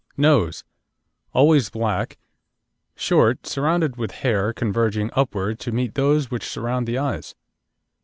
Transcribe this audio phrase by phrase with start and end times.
[0.17, 0.63] NOSE
[1.31, 2.17] Always black,
[2.95, 7.35] short, surrounded with hair converging upward to meet those which surround the eyes.